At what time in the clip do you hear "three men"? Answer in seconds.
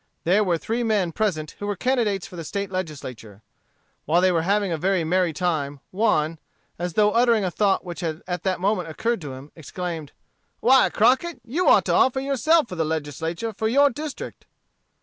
0.57-1.11